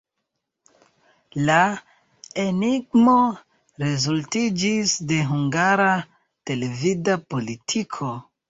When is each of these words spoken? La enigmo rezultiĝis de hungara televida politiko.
La 1.49 1.57
enigmo 2.45 3.15
rezultiĝis 3.85 4.97
de 5.13 5.21
hungara 5.35 5.89
televida 6.53 7.21
politiko. 7.37 8.15